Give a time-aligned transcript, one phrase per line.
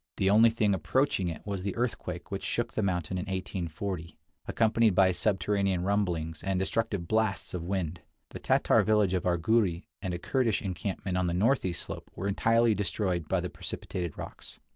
[0.17, 4.95] The only thing approaching it was the earthquake which shook the mountain in 1840, accompanied
[4.95, 8.01] by subterranean rumblings, II 43 and destructive blasts of wind.
[8.29, 12.73] The Tatar village of Arghuri and a Kurdish encampment on the northeast slope were entirely
[12.73, 14.57] destroyed by the precipitated rocks.